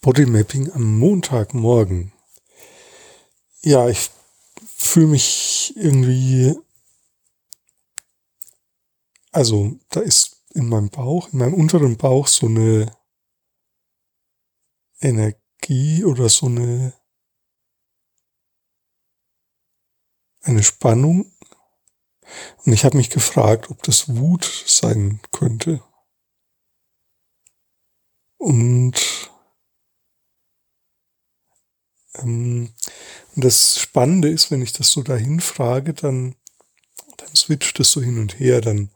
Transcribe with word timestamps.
Bodymapping 0.00 0.72
am 0.72 0.98
Montagmorgen. 0.98 2.12
Ja, 3.62 3.88
ich 3.88 4.10
fühle 4.76 5.08
mich 5.08 5.74
irgendwie, 5.76 6.56
also 9.32 9.76
da 9.90 10.00
ist 10.00 10.44
in 10.54 10.68
meinem 10.68 10.88
Bauch, 10.88 11.32
in 11.32 11.38
meinem 11.38 11.54
unteren 11.54 11.96
Bauch 11.96 12.26
so 12.26 12.46
eine 12.46 12.90
Energie 15.00 16.04
oder 16.04 16.28
so 16.28 16.46
eine 16.46 16.94
eine 20.42 20.62
Spannung. 20.62 21.32
Und 22.64 22.72
ich 22.72 22.84
habe 22.84 22.96
mich 22.96 23.10
gefragt, 23.10 23.70
ob 23.70 23.82
das 23.82 24.16
Wut 24.16 24.44
sein 24.66 25.20
könnte. 25.32 25.82
Und 28.38 29.19
ähm, 32.16 32.72
das 33.36 33.78
Spannende 33.78 34.28
ist, 34.28 34.50
wenn 34.50 34.62
ich 34.62 34.72
das 34.72 34.90
so 34.90 35.02
dahin 35.02 35.40
frage, 35.40 35.94
dann, 35.94 36.34
dann 37.16 37.34
switcht 37.34 37.80
es 37.80 37.92
so 37.92 38.00
hin 38.02 38.18
und 38.18 38.38
her. 38.38 38.60
Dann 38.60 38.90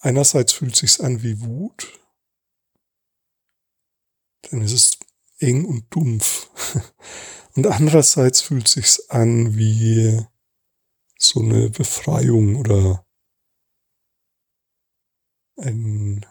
einerseits 0.00 0.52
fühlt 0.52 0.76
sich's 0.76 1.00
an 1.00 1.22
wie 1.22 1.40
Wut, 1.40 2.00
dann 4.50 4.62
ist 4.62 4.72
es 4.72 4.98
eng 5.38 5.64
und 5.64 5.86
dumpf. 5.90 6.48
Und 7.56 7.68
andererseits 7.68 8.40
fühlt 8.40 8.66
sich's 8.66 9.10
an 9.10 9.56
wie 9.56 10.20
so 11.16 11.40
eine 11.40 11.70
Befreiung 11.70 12.56
oder 12.56 13.06
ein, 15.56 16.26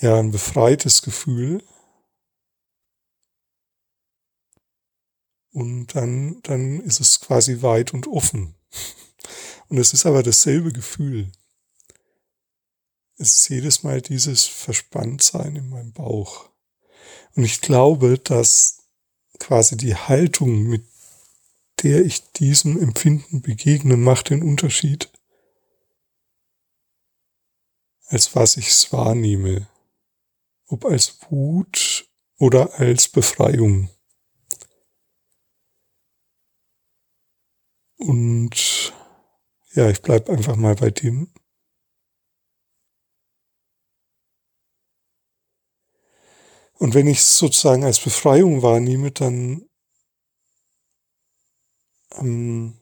ja, 0.00 0.18
ein 0.18 0.30
befreites 0.30 1.00
Gefühl. 1.00 1.64
Und 5.52 5.94
dann, 5.94 6.40
dann 6.42 6.80
ist 6.80 7.00
es 7.00 7.20
quasi 7.20 7.62
weit 7.62 7.92
und 7.92 8.06
offen. 8.06 8.54
Und 9.68 9.78
es 9.78 9.92
ist 9.92 10.06
aber 10.06 10.22
dasselbe 10.22 10.72
Gefühl. 10.72 11.30
Es 13.16 13.34
ist 13.34 13.48
jedes 13.48 13.82
Mal 13.82 14.00
dieses 14.00 14.46
Verspanntsein 14.46 15.56
in 15.56 15.68
meinem 15.68 15.92
Bauch. 15.92 16.48
Und 17.34 17.44
ich 17.44 17.60
glaube, 17.60 18.18
dass 18.18 18.78
quasi 19.38 19.76
die 19.76 19.94
Haltung, 19.94 20.64
mit 20.64 20.84
der 21.82 22.04
ich 22.04 22.30
diesem 22.32 22.80
Empfinden 22.80 23.42
begegne, 23.42 23.96
macht 23.96 24.30
den 24.30 24.42
Unterschied, 24.42 25.10
als 28.06 28.34
was 28.34 28.56
ich 28.56 28.68
es 28.68 28.92
wahrnehme. 28.92 29.68
Ob 30.66 30.84
als 30.84 31.18
Wut 31.28 32.08
oder 32.38 32.78
als 32.78 33.08
Befreiung. 33.08 33.90
Und 38.02 38.92
ja, 39.74 39.88
ich 39.88 40.02
bleib 40.02 40.28
einfach 40.28 40.56
mal 40.56 40.74
bei 40.74 40.90
dem. 40.90 41.32
Und 46.78 46.94
wenn 46.94 47.06
ich 47.06 47.18
es 47.18 47.38
sozusagen 47.38 47.84
als 47.84 48.00
Befreiung 48.00 48.62
wahrnehme, 48.62 49.12
dann 49.12 49.68
ähm, 52.18 52.76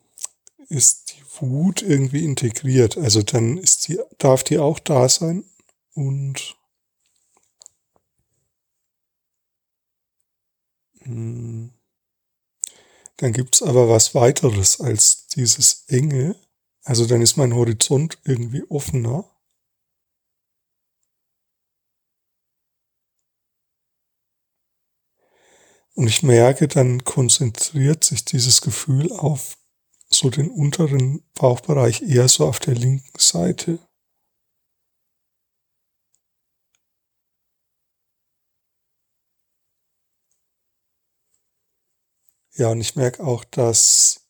ist 0.69 1.13
die 1.13 1.23
Wut 1.39 1.83
irgendwie 1.83 2.25
integriert. 2.25 2.97
Also 2.97 3.23
dann 3.23 3.59
ist 3.59 3.89
die, 3.89 4.01
darf 4.17 4.43
die 4.43 4.59
auch 4.59 4.79
da 4.79 5.07
sein 5.09 5.45
und 5.93 6.57
mh, 11.01 11.05
hm, 11.05 11.80
dann 13.21 13.35
gibt's 13.35 13.63
aber 13.63 13.91
was 13.91 14.15
weiteres 14.15 14.81
als 14.81 15.27
dieses 15.27 15.85
Enge. 15.89 16.37
Also 16.85 17.05
dann 17.05 17.21
ist 17.21 17.37
mein 17.37 17.55
Horizont 17.55 18.19
irgendwie 18.25 18.65
offener. 18.71 19.31
Und 25.95 26.07
ich 26.07 26.23
merke, 26.23 26.67
dann 26.67 27.05
konzentriert 27.05 28.05
sich 28.05 28.25
dieses 28.25 28.63
Gefühl 28.63 29.13
auf 29.13 29.59
so 30.09 30.31
den 30.31 30.51
unteren 30.51 31.23
Bauchbereich 31.35 32.01
eher 32.01 32.27
so 32.27 32.47
auf 32.47 32.59
der 32.59 32.75
linken 32.75 33.19
Seite. 33.19 33.79
Ja, 42.55 42.71
und 42.71 42.81
ich 42.81 42.97
merke 42.97 43.25
auch, 43.25 43.45
dass 43.45 44.29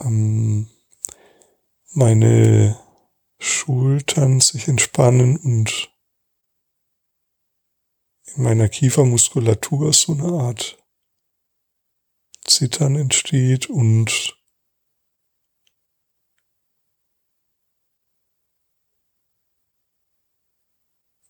ähm, 0.00 0.68
meine 1.92 2.78
Schultern 3.38 4.40
sich 4.40 4.68
entspannen 4.68 5.36
und 5.36 5.92
in 8.34 8.42
meiner 8.42 8.68
Kiefermuskulatur 8.68 9.92
so 9.92 10.12
eine 10.12 10.24
Art 10.24 10.82
Zittern 12.44 12.96
entsteht 12.96 13.70
und 13.70 14.36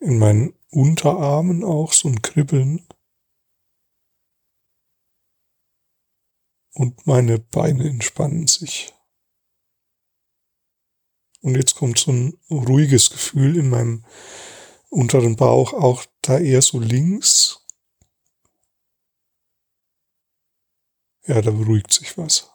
in 0.01 0.19
meinen 0.19 0.55
Unterarmen 0.71 1.65
auch 1.65 1.93
so 1.93 2.09
ein 2.09 2.23
Kribbeln. 2.23 2.87
Und 6.77 7.07
meine 7.07 7.39
Beine 7.39 7.89
entspannen 7.89 8.47
sich. 8.47 8.93
Und 11.41 11.55
jetzt 11.55 11.75
kommt 11.75 11.99
so 11.99 12.13
ein 12.13 12.39
ruhiges 12.51 13.09
Gefühl 13.09 13.57
in 13.57 13.71
meinem 13.71 14.05
unteren 14.91 15.37
Bauch, 15.37 15.73
auch 15.73 16.05
da 16.21 16.39
eher 16.39 16.61
so 16.61 16.79
links. 16.79 17.65
Ja, 21.27 21.41
da 21.41 21.51
beruhigt 21.51 21.93
sich 21.93 22.19
was. 22.19 22.51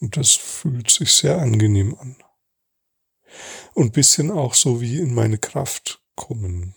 Und 0.00 0.16
das 0.16 0.32
fühlt 0.32 0.90
sich 0.90 1.12
sehr 1.12 1.38
angenehm 1.38 1.94
an. 1.96 2.16
Und 3.74 3.92
bisschen 3.92 4.30
auch 4.30 4.54
so 4.54 4.80
wie 4.80 4.98
in 4.98 5.14
meine 5.14 5.36
Kraft 5.36 6.02
kommen. 6.14 6.74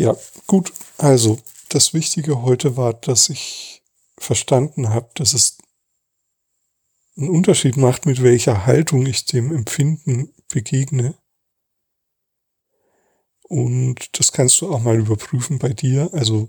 Ja, 0.00 0.16
gut. 0.46 0.72
Also, 0.96 1.38
das 1.68 1.92
Wichtige 1.92 2.40
heute 2.40 2.78
war, 2.78 2.94
dass 2.94 3.28
ich 3.28 3.82
verstanden 4.16 4.88
habe, 4.88 5.10
dass 5.14 5.34
es 5.34 5.58
einen 7.18 7.28
Unterschied 7.28 7.76
macht, 7.76 8.06
mit 8.06 8.22
welcher 8.22 8.64
Haltung 8.64 9.04
ich 9.04 9.26
dem 9.26 9.54
Empfinden 9.54 10.32
begegne. 10.48 11.18
Und 13.42 14.18
das 14.18 14.32
kannst 14.32 14.58
du 14.62 14.72
auch 14.72 14.80
mal 14.80 14.98
überprüfen 14.98 15.58
bei 15.58 15.74
dir. 15.74 16.08
Also, 16.14 16.48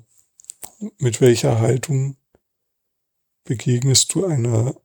mit 0.99 1.19
welcher 1.19 1.59
Haltung 1.59 2.15
begegnest 3.43 4.13
du 4.13 4.27
einer 4.27 4.79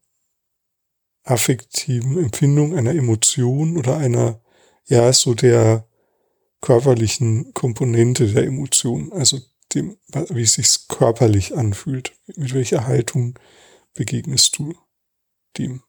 affektiven 1.23 2.19
Empfindung, 2.19 2.77
einer 2.77 2.97
Emotion 2.97 3.77
oder 3.77 3.97
einer, 3.97 4.41
ja, 4.87 5.13
so 5.13 5.35
der 5.35 5.87
körperlichen 6.61 7.53
Komponente 7.55 8.33
der 8.33 8.45
Emotion, 8.45 9.13
also 9.13 9.41
dem, 9.75 9.97
wie 10.31 10.43
es 10.43 10.55
sich 10.55 10.89
körperlich 10.89 11.57
anfühlt. 11.57 12.13
Mit 12.37 12.55
welcher 12.55 12.87
Haltung 12.87 13.39
begegnest 13.95 14.59
du 14.59 14.75
dem? 15.59 15.83